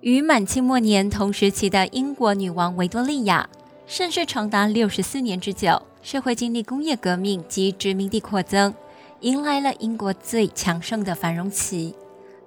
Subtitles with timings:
[0.00, 3.50] 与满清末年同时期的英国女王维多利亚，
[3.86, 5.82] 盛世长达六十四年之久。
[6.00, 8.72] 社会经历工业革命及殖民地扩增，
[9.20, 11.94] 迎来了英国最强盛的繁荣期。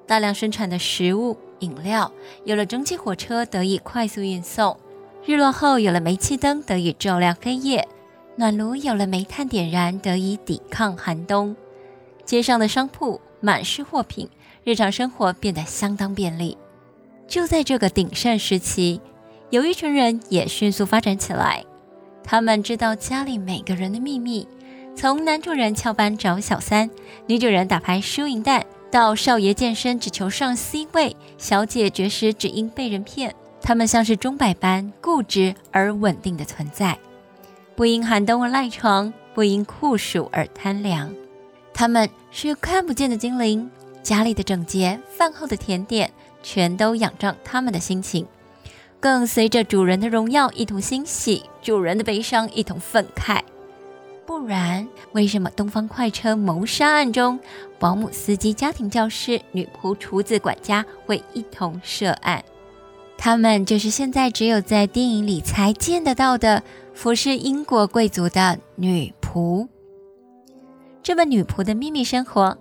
[0.08, 2.12] 大量生产的食物、饮料，
[2.44, 4.76] 有了蒸汽火车得以快速运送；
[5.24, 7.84] 日落后有了煤气灯得以照亮黑夜；
[8.38, 11.56] 暖炉有了煤炭点燃得以抵抗寒冬。
[12.26, 14.28] 街上的商铺满是货品，
[14.64, 16.58] 日常生活变得相当便利。
[17.34, 19.02] 就在这个鼎盛时期，
[19.50, 21.66] 有一群人也迅速发展起来。
[22.24, 24.48] 他们知道家里每个人的秘密，
[24.96, 26.92] 从男主人翘班找小三，
[27.26, 33.34] 女主人打牌输赢蛋，到少爷健身只求上 C 位，小姐绝食只因被人骗。
[33.64, 37.00] 他们像是钟摆般固执而稳定的存在，
[37.76, 41.12] 不因寒冬而赖床，不因酷暑而贪凉。
[41.74, 43.72] 他们是看不见的精灵，
[44.04, 46.12] 家里的整洁、饭后的甜点，
[46.44, 48.28] 全都仰仗他们的心情。
[49.00, 53.42] 更随着主人的荣耀一同欣喜，主人的悲伤一同愤慨。
[54.26, 57.40] 不然，为什么东方快车谋杀案中，
[57.78, 62.44] 保姆、司机、家庭教师、女仆、厨子、管家会一同涉案？
[63.18, 69.68] 他们就是现在只有在电影里才见得到的服侍英国贵族的女仆。
[71.02, 72.52] 这本《女仆的秘密生活》，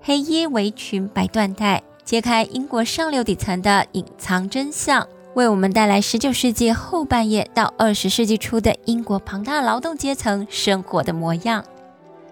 [0.00, 5.06] 黑衣围裙、白缎带，揭开英国上流底层的隐藏真相。
[5.34, 11.62] 为我们带来十九世纪后半叶到二十世纪初的英国庞大劳动阶层生活的模样，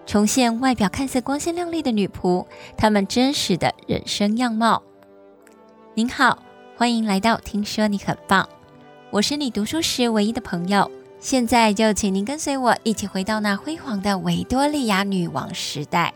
[0.07, 2.43] 重现外表看似光鲜亮丽的女仆，
[2.75, 4.81] 她们真实的人生样貌。
[5.93, 6.39] 您好，
[6.75, 8.49] 欢迎来到听说你很棒，
[9.11, 10.89] 我是你读书时唯一的朋友。
[11.19, 16.11] 现在就请您跟随我一起回到那辉煌的维多利亚女王时代。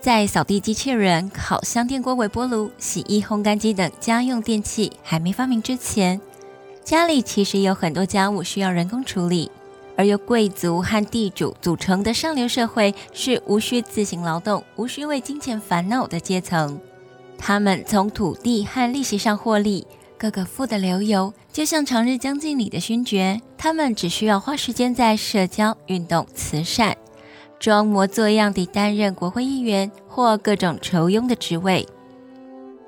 [0.00, 6.18] 在扫地机器人、烤箱、电锅、微波炉、洗衣、烘干机等家用电器还没发明之前，
[6.82, 9.50] 家里其实有很多家务需要人工处理。
[9.98, 16.80] 而由贵族和地主组成的上流社会是无需自行劳动、无需为金钱烦恼的阶层。
[17.36, 19.86] 他们从土地和利息上获利，
[20.16, 23.42] 个个富得流油，就像长日将近里的勋爵。
[23.58, 26.96] 他们只需要花时间在社交、运动、慈善。
[27.60, 31.86] 装模作样地担任国会议员或各种酬庸的职位。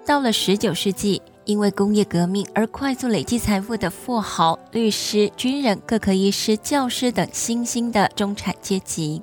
[0.05, 9.21] 到了十九世纪，因为工业革命而快速累积财富的富豪、律师、军人、各科医师、教师等新兴的中产阶级，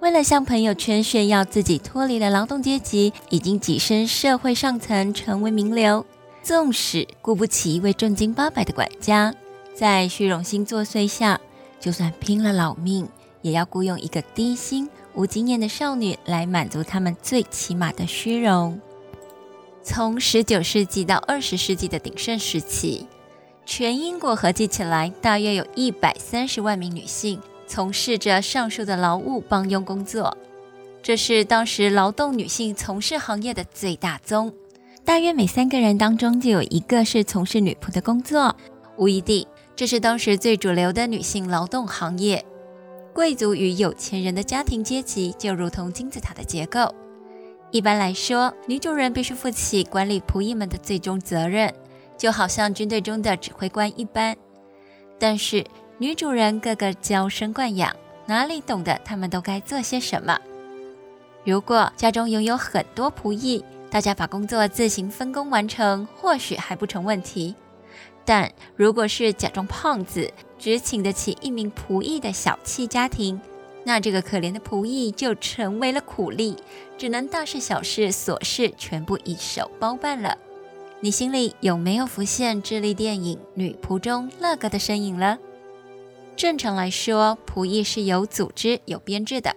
[0.00, 6.06] 为了向朋友圈炫耀自己脱离了劳动阶级，已经跻身社会上层，成为名流，
[6.44, 9.34] 纵使雇不起一位正经八百的管家，
[9.74, 11.40] 在虚荣心作祟下，
[11.80, 13.08] 就算拼了老命。
[13.46, 18.80] 也要雇佣一个低薪、无经验的少女来满足他们最起码的虚荣。
[19.84, 23.06] 从十九世纪到二十世纪的鼎盛时期，
[23.64, 30.36] 全英国合计起来大约有一百三十万名女性从事着上述的劳务帮佣工作，
[31.00, 34.52] 这是当时劳动女性从事行业的最大宗。
[35.04, 38.56] 大约每三个人当中就有一个是从事女仆的工作，
[38.96, 39.46] 无疑地，
[39.76, 42.44] 这是当时最主流的女性劳动行业。
[43.16, 46.94] 贵族与有钱人的家庭阶级就如同金字塔的结构。
[47.70, 51.72] 一般来说，女主人必须负起管理仆役们的最终责任，
[52.18, 54.36] 就好像军队中的指挥官一般。
[55.18, 55.64] 但是，
[55.96, 57.96] 女主人个个娇生惯养，
[58.26, 60.38] 哪里懂得他们都该做些什么？
[61.42, 67.54] 如果家中拥有很多仆役，大家把工作自行分工完成，或许还不成问题。
[68.26, 73.40] 但如果是假装胖子，只请得起一名仆役的小气家庭，
[73.84, 76.56] 那这个可怜的仆役就成为了苦力，
[76.98, 80.36] 只能大事小事琐事全部一手包办了。
[81.00, 85.38] 你心里有没有浮现智利电影《女仆》中乐哥的身影了？
[86.36, 89.54] 正常来说，仆役是有组织、有编制的。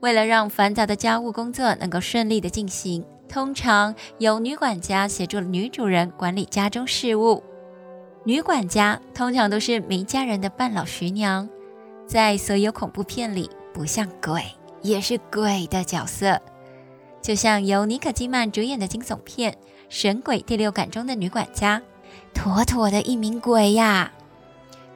[0.00, 7.42] 为了让繁杂的家务工作能够顺利的进行，通常由女管家协助女主人管理家中事务。
[8.24, 11.48] 女管家通常都是没家人的半老徐娘，
[12.06, 14.44] 在所有恐怖片里，不像鬼
[14.80, 16.40] 也是鬼的角色。
[17.20, 19.52] 就像由妮可基曼主演的惊悚片
[19.88, 21.82] 《神鬼第六感》中的女管家，
[22.32, 24.12] 妥妥的一名鬼呀！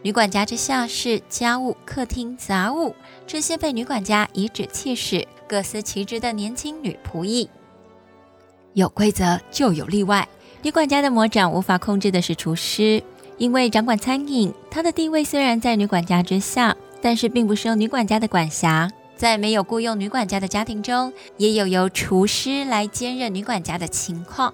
[0.02, 2.94] 女管家之下是家务、客厅、杂物，
[3.26, 7.50] 这些被女管家颐指气使、各司其职的年轻女仆役。
[8.74, 10.28] 有规则就有例外，
[10.62, 13.02] 女管家的魔掌无法控制的是厨师。
[13.38, 18.90] 因为掌管餐饮，他的地位虽然在女管家之下，但是并不受女管家的管辖。
[19.14, 24.52] 在没有雇佣女管家的家庭中，也有由厨师来兼任女管家的情况。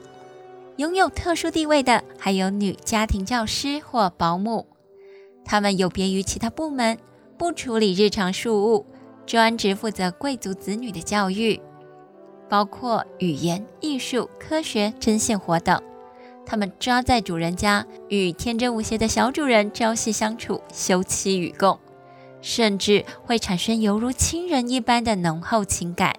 [0.77, 4.67] 拥有特殊地位的还有女家庭教师或保姆，
[5.45, 6.97] 她们有别于其他部门，
[7.37, 8.87] 不处理日常事务，
[9.27, 11.61] 专职负责贵族子女的教育，
[12.49, 15.81] 包括语言、艺术、科学、针线活等。
[16.45, 21.79] 他们抓在主人家，与天真无邪的小主人朝夕相处，休戚与共，
[22.41, 26.15] 甚至会产生犹如亲人一般的浓厚情感。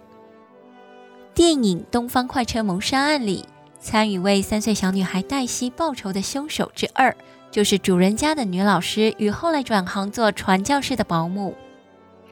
[1.33, 3.45] 电影《东方快车谋杀案》里，
[3.79, 7.15] 参与为三岁小女孩黛西报仇的凶手之二，
[7.51, 11.55] 就是主人家的女老师与后来转行做传教士的保姆。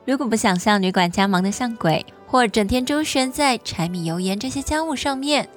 [0.05, 5.49] 如果不想像女管家忙得像鬼，或整天周旋在柴米油盐这些家务上面，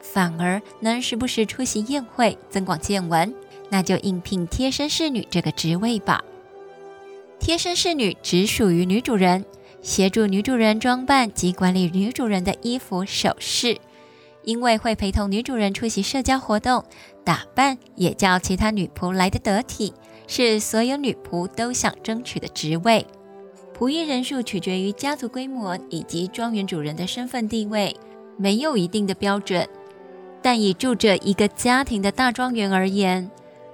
[0.00, 3.34] 反而能时不时出席宴会，增广见闻，
[3.70, 6.24] 那就应聘贴身侍女这个职位吧。
[7.38, 9.44] 贴身侍女只属于女主人，
[9.82, 13.78] 协助女主人装扮及管理女主人的衣服首饰，
[14.44, 16.84] 因为会陪同女主人出席社交活动，
[17.24, 19.92] 打扮也叫其他女仆来得得体，
[20.26, 23.06] 是所有女仆都想争取的职位。
[23.78, 27.94] 仆役人数取决于家族规模以及庄园主人的身份地位，
[28.36, 29.68] 没有一定的标准。
[30.48, 33.30] 但以住着一个家庭的大庄园而言，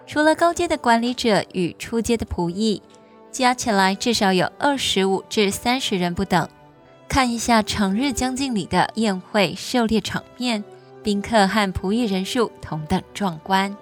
[0.09, 2.83] 除了高阶的管理者与初阶的仆役，
[3.31, 6.49] 加起来至少有二十五至三十人不等。
[7.07, 10.65] 看一下长日将近里的宴会狩猎场面，
[11.05, 13.77] 宾客和仆役人数同等壮观。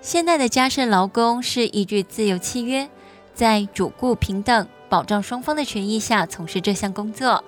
[0.00, 2.88] 现代的家事劳工是依据自由契约，
[3.34, 7.44] 在主顾平等、保障双方的权益下从事这项工作，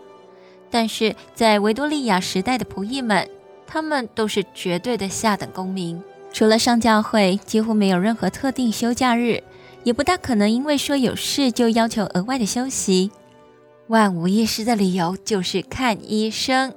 [0.70, 3.26] 但是在维多利亚时代的仆役们。
[3.66, 6.00] 他们都是绝对的下等公民，
[6.32, 9.42] 除了上教会，几乎没有任何特定休假日，
[9.84, 13.10] 也不大可能因为说有事就要求额外的休息。
[13.88, 16.74] 万无一失的理由就是看医生。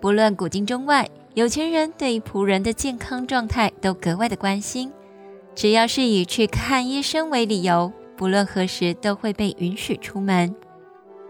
[0.00, 4.92] 不论古今中外，有钱人对于仆人的健康状态都格外的关心。
[5.54, 10.54] 只要是以去看医生为理由，不论何时都会被允许出门。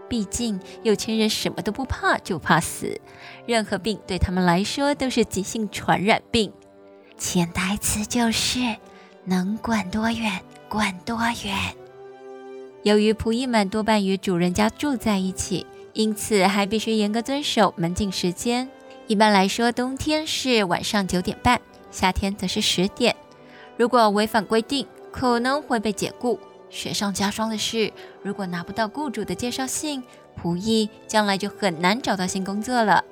[0.08, 3.00] 毕竟有钱人什么都不怕，就怕死。
[3.46, 6.52] 任何病对他们来说都是急性传染病。
[7.18, 8.76] 潜台词就是
[9.24, 11.56] 能滚多远，滚多远。
[12.82, 18.68] 由于仆役们多半与主人家住在一起，因此还必须严格遵守门禁时间。
[19.08, 21.60] 一般来说，冬天是晚上九点半，
[21.90, 23.16] 夏天则是十点。
[23.76, 26.38] 如果违反规定，可能会被解雇。
[26.68, 27.92] 雪上加霜的是，
[28.22, 30.02] 如果拿不到雇主的介绍信，
[30.40, 33.04] 仆役将来就很难找到新工作了。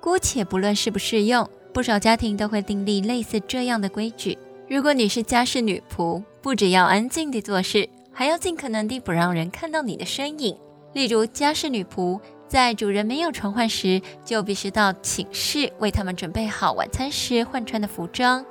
[0.00, 4.38] 姑且不论适不适用，不少家庭都会订立类似这样的规矩。
[4.68, 10.56] 如果你是家事女仆，不只要安静地做事，还要尽可能地不让人看到你的身影。
[10.92, 18.46] 例如，家事女仆在主人没有传唤时，就必须到寝室为他们准备好晚餐时换穿的服装。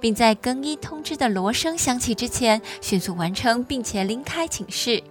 [0.00, 5.02] 并在更衣通知的锣声响起之前迅速完成，并且离开寝室。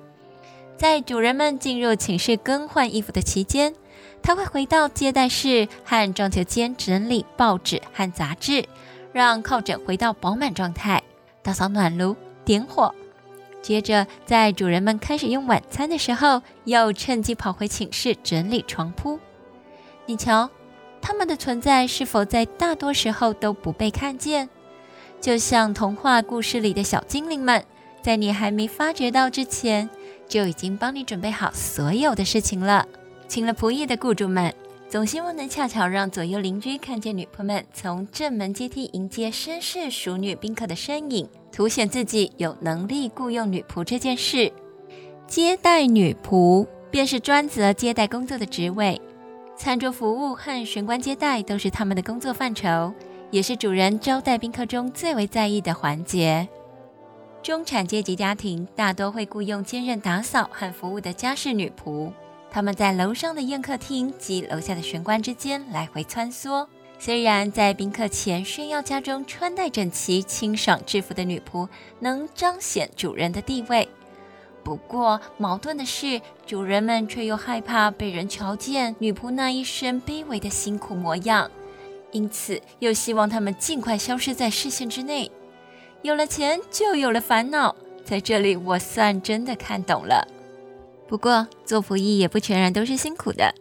[0.78, 3.74] 在主人们进入寝室更换衣服的期间，
[4.22, 8.66] 他会回到接待室和装修间整理报纸和杂志，
[9.14, 11.02] 让靠枕回到饱满状态，
[11.42, 12.94] 打扫暖炉，点火。
[13.62, 19.20] 接着，在主人们开始用晚餐的时候，又趁机跑回寝室整理床铺。
[20.06, 20.50] 你瞧，
[21.02, 24.50] 他们的存在是否在大多时候都不被看见？
[25.26, 27.66] 就像童话故事里的小精灵们，
[28.04, 29.90] 在你还没发觉到之前，
[30.28, 32.88] 就已经帮你准备好所有的事情了。
[33.28, 34.54] 请了仆役的雇主们，
[34.88, 44.54] 总希望能恰巧让左右邻居看见女仆们从正门阶梯迎接绅士淑女宾客的身影，凸显自己有能力雇佣女仆这件事。
[45.26, 49.02] 接待女仆便是专责接待工作的职位，
[49.58, 52.94] 餐桌服务和玄关接待都是他们的工作范畴。
[53.32, 56.48] 也是主人招待宾客中最为在意的环节。
[57.44, 62.12] 中产阶级家庭大多会雇佣兼任打扫和服务的家事女仆，
[62.50, 66.66] 他们在楼上的宴客厅及楼下的玄关之间来回穿梭。
[66.98, 71.68] 虽然在宾客前炫耀家中穿戴整齐、清爽制服的女仆
[72.00, 73.88] 能彰显主人的地位，
[74.64, 81.52] 不过矛盾的是，主人们却又害怕被人瞧见女仆那一身卑微的辛苦模样。
[82.12, 85.32] 因此，又希望他们尽快消失在视线之内。
[86.02, 87.76] 有了钱，就有了烦恼。
[88.04, 90.28] 在这里，我算真的看懂了。
[91.08, 93.54] 不过，做仆役也不全然都是辛苦的，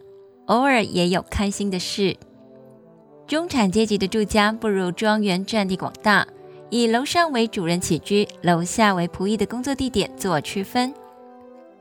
[0.45, 2.15] 偶尔也有开心的事。
[3.27, 6.27] 中产阶级的住家不如庄园占地广大，
[6.69, 10.93] 以楼上为主人起居，楼下为仆役的工作地点做区分。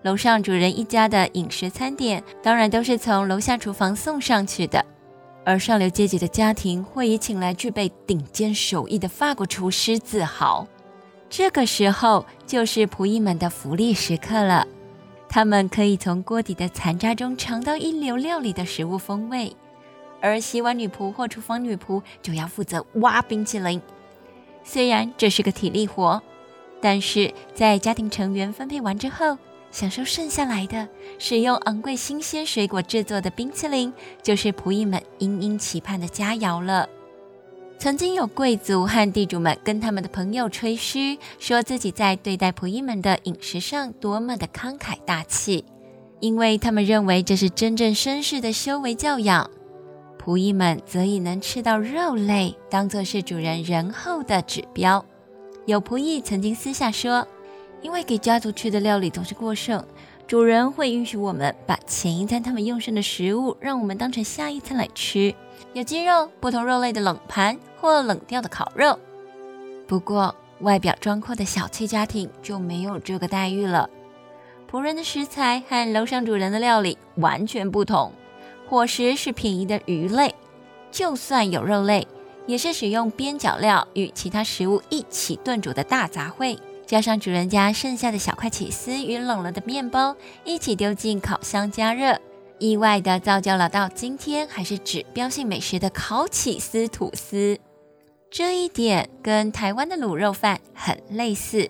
[0.03, 4.83] 楼上主人一家的饮食餐点，当然都是从楼下厨房送上去的。
[5.45, 10.67] 而上流阶级的家庭会以请来具备顶尖手艺的法国厨师自豪。
[11.29, 14.67] 这个时候就是仆役们的福利时刻了，
[15.29, 19.55] 他们可以从锅底的残渣中尝到一流料理的食物风味，
[20.21, 23.83] 而洗碗女仆或厨房女仆就要负责挖冰淇淋。
[24.63, 26.23] 虽然这是个体力活，
[26.81, 29.37] 但是在家庭成员分配完之后，
[29.75, 30.89] 享受剩下来的，
[31.19, 36.89] 使用昂贵新鲜水果制作的冰淇淋，就是仆役们殷殷期盼的佳肴了。
[37.77, 45.65] 曾经有贵族和地主们跟他们的朋友吹嘘，说自己在对待仆役们的饮食上多么的慷慨大气，
[46.21, 49.51] 因为他们认为这是真正绅士的修为教养。
[50.25, 55.05] 仆役们则以能吃到肉类当作是主人仁厚的指标。
[55.67, 57.27] 有仆役曾经私下说。
[57.85, 59.85] 因为给家族吃的料理总是过剩，
[60.27, 65.35] 主人会允许我们把前一餐他们用剩的食物，让我们当成下一餐来吃。
[65.75, 68.99] 有鸡肉、不同肉类的冷盘或冷掉的烤肉。
[69.87, 73.91] 不过，外表装阔的小气家庭就没有这个待遇了。
[74.71, 78.11] 仆人的食材和楼上主人的料理完全不同。
[78.67, 80.35] 伙食是便宜的鱼类，
[80.91, 82.09] 就算有肉类，
[82.47, 86.59] 也是使用边角料与其他食物一起炖煮的大杂烩。
[86.95, 92.21] 加上主人家剩下的小块起司与冷了的面包一起丢进烤箱加热，
[92.61, 97.59] 意外的造就了到今天还是指标性美食的烤起司吐司。
[98.31, 101.69] 这一点跟台湾的卤肉饭很类似。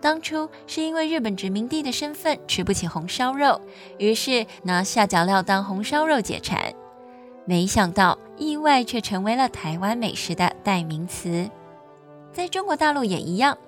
[0.00, 3.60] 当初是因为日本殖民地的身份吃不起红烧肉，
[3.98, 6.72] 于是拿下脚料当红烧肉解馋。
[7.44, 11.50] 没想到意外却成为了台湾美食的代名词。
[12.32, 13.58] 在中国大陆也一样。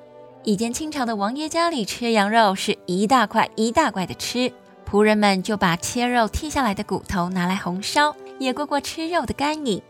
[0.46, 4.52] 以前清朝的王爷家里吃羊肉是一大块一大块的吃，
[4.86, 9.80] 仆人们就把切肉剔下来的骨头拿来红烧，也过过吃肉的干瘾。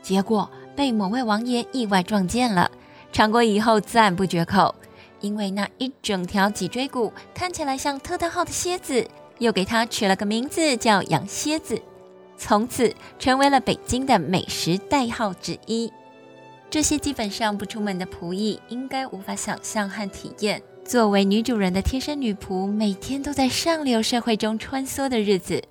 [0.00, 2.70] 结果被某位王爷意外撞见了，
[3.12, 4.74] 尝过以后赞不绝口，
[5.20, 9.06] 因为那一整条脊椎骨看起来像特大号的蝎子，
[9.40, 11.78] 又给它取了个名字叫羊蝎子，
[12.38, 15.92] 从此成为了北京的美食代号之一。
[16.76, 25.64] 这些基本上不出门的仆役，应该无法想象和体验作为女主人的贴身女仆每天都在上流社会中穿梭的日子。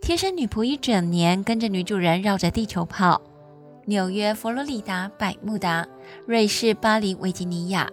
[0.00, 3.20] 贴身女仆一整年跟着女主人绕着地球跑，
[3.86, 5.84] 纽约、佛罗里达、百慕达、
[6.24, 7.90] 瑞士、巴黎、维吉尼亚，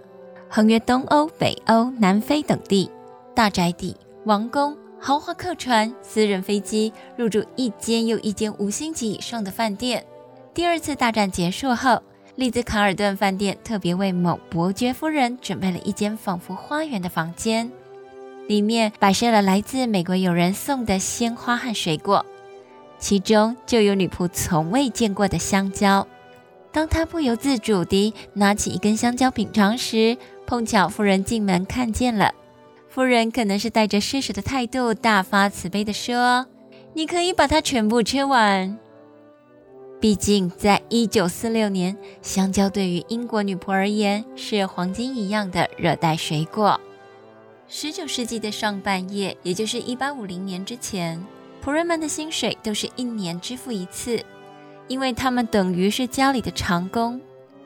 [0.47, 2.91] 横越东欧、北欧、南非等地，
[3.33, 10.05] 大宅邸、王宫、豪华客船、私人飞机，入住一间又一间五星级以上的饭店。
[10.53, 12.03] 第二次大战结束后，
[12.39, 17.69] 丽兹卡尔顿饭店特别为某伯爵夫人准备了一间仿佛花园的房间，
[18.47, 22.25] 里面摆设了来自美国友人送的鲜花和水果，
[22.97, 26.07] 其中就有女仆从未见过的香蕉。
[26.71, 30.15] 当她不由自主地拿起一根香蕉品尝时，
[30.47, 32.33] 碰巧夫人进门看见了。
[32.87, 36.47] 夫人可能是带着施舍的态度，大发慈悲地说
[36.95, 38.79] ：“你可以把它全部吃完。”
[39.99, 46.79] 毕竟，在一九四六年，香蕉对于英国女仆而言是黄金一样的热带水果。
[47.67, 51.21] 十九世纪的上半叶，也就是一八五零年之前，
[51.61, 54.23] 仆人们的薪水都是一年支付一次，
[54.87, 57.19] 因为他们等于是家里的长工。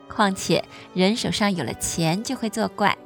[0.08, 2.98] 况且，人手上有了钱就会作怪，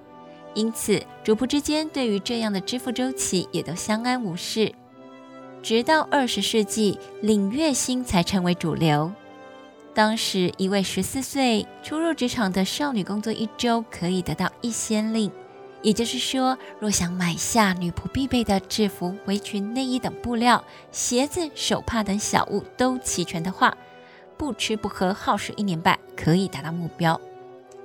[0.54, 4.72] 因此主仆之间对于这样的支付周期也都相安无事。
[5.68, 9.12] 直到二十世纪，领月薪才成为主流。
[9.92, 15.30] 当时，一位十四岁初入职场的少女，工作一周可以得到一先令，
[15.82, 23.76] 也就是说，若想买下女仆必备的制服、围裙、内衣等布料、鞋子、手帕等小物都齐全的话，
[24.38, 27.20] 不吃不喝耗时一年半可以达到目标。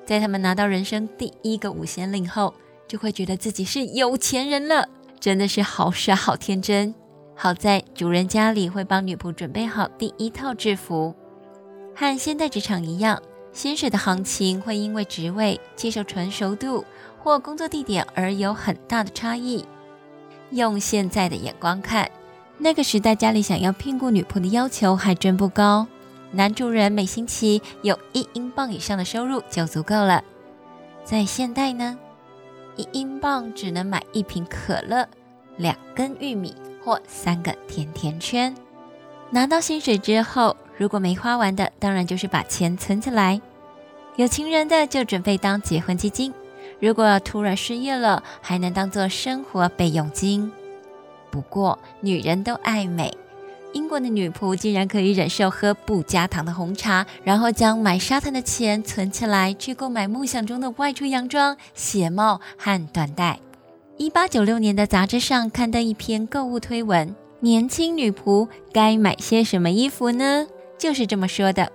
[0.05, 2.53] 在他们拿到人生第一个五先令后，
[2.87, 4.87] 就会觉得自己是有钱人了，
[5.19, 6.95] 真的是好傻好天真。
[7.35, 11.13] 好在主人家里会帮女仆准备好第一套制服，
[11.95, 13.21] 和现代职场一样，
[13.51, 16.85] 薪水的行情会因为职位、接受成熟度
[17.19, 19.65] 或工作地点而有很大的差异。
[20.51, 22.09] 用现在的眼光看，
[22.59, 25.87] 那个时代家里想要聘雇女仆的要求还真不高，
[26.31, 30.23] 男主人每星期有一英镑以上的收入就足够了。
[31.03, 31.97] 在现代呢，
[32.75, 35.07] 一英镑只能买一瓶可乐、
[35.57, 36.55] 两根玉米。
[36.83, 38.53] 或三个甜甜圈。
[39.29, 43.41] 拿到薪水之后，如果没花完的，当然就是把钱存起来；
[44.15, 46.31] 有情人的就准备当结婚基金；
[46.79, 50.51] 如果突然失业了，还能当做生活备用金。
[51.31, 53.17] 不过，女人都爱美，
[53.73, 63.39] 英国的女仆竟然可以忍受喝不加糖的红茶，然后将买砂糖的钱存起来，去购买梦想中的外出洋装、鞋帽和缎带。
[63.97, 70.47] 一八九六年的杂志上刊登一篇购物推文：年轻女仆该买些什么衣服呢？
[70.79, 71.71] 就是这么说的。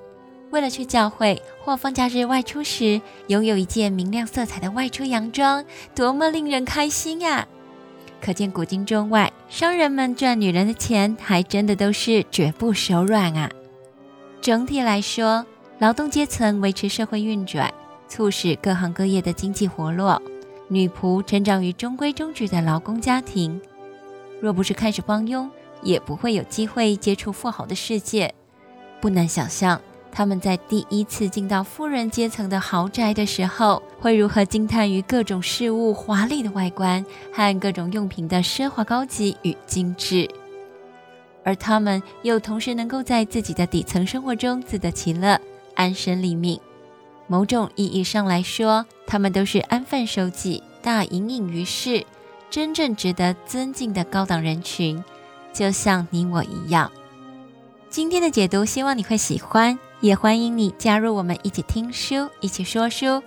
[0.51, 7.47] 为了去教会或放假日外出时，拥有一件明亮色彩的外出洋装，多么令人开心呀！
[8.21, 13.49] 可见古今中外，商人们赚女人的钱，还真的都是绝不手软啊。
[14.41, 15.47] 整体来说，
[15.79, 17.73] 劳动阶层维持社会运转，
[18.09, 20.21] 促使各行各业的经济活络。
[20.69, 23.61] 女仆成长于中规中矩的劳工家庭，
[24.41, 25.51] 若不是开始帮佣，
[25.83, 28.35] 也不会有机会接触富豪的世界。
[29.01, 29.81] 不难想象。
[30.11, 40.29] 他们在第一次进到富人阶层的豪宅的时候，会如何惊叹于各种事物华丽的外观和各种用品的奢华高级与精致，
[41.45, 45.39] 而他们又同时能够在自己的底层生活中自得其乐、
[45.75, 46.59] 安身立命。
[47.29, 52.05] 某种意义上来说，他们都是安分守己、大隐隐于市、
[52.51, 55.05] 真正值得尊敬的高档人群，
[55.53, 56.91] 就像你我一样。
[57.91, 59.79] 今天的解读，希望你会喜欢。
[60.01, 63.21] 也欢迎你加入我们一起听书，一起说书。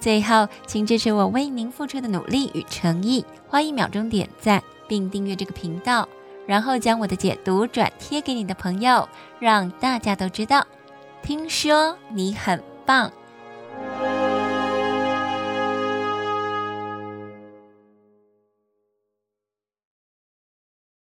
[0.00, 6.08] 最后，请支持我为您付出的努力与诚意，花一秒钟点赞并订阅这个频道，
[6.46, 9.06] 然后将我的解读转贴给你的朋友，
[9.38, 10.66] 让大家都知道。
[11.22, 13.12] 听说你很棒。